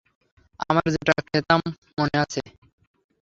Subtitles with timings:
[0.61, 1.61] আমরা যেটা খেতাম
[1.97, 2.41] মনে আছে?